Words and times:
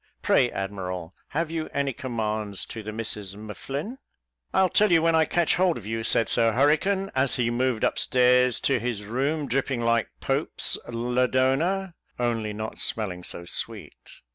Pray, 0.23 0.49
admiral, 0.49 1.13
have 1.27 1.51
you 1.51 1.69
any 1.75 1.93
commands 1.93 2.65
to 2.65 2.81
the 2.81 2.91
Misses 2.91 3.37
M'Flinn?" 3.37 3.99
"I'll 4.51 4.67
tell 4.67 4.91
you 4.91 4.99
when 4.99 5.13
I 5.13 5.25
catch 5.25 5.57
hold 5.57 5.77
of 5.77 5.85
you," 5.85 6.03
said 6.03 6.27
Sir 6.27 6.53
Hurricane, 6.53 7.11
as 7.13 7.35
he 7.35 7.51
moved 7.51 7.85
up 7.85 7.99
stairs 7.99 8.59
to 8.61 8.79
his 8.79 9.05
room, 9.05 9.47
dripping 9.47 9.81
like 9.81 10.09
Pope's 10.19 10.75
Lodona, 10.89 11.93
only 12.17 12.51
not 12.51 12.79
smelling 12.79 13.23
so 13.23 13.45
sweet. 13.45 13.93